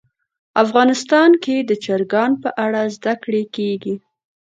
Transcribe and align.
افغانستان 0.63 1.31
کې 1.43 1.55
د 1.69 1.71
چرګان 1.83 2.31
په 2.43 2.49
اړه 2.65 2.81
زده 2.95 3.13
کړه 3.23 3.41
کېږي. 3.55 3.95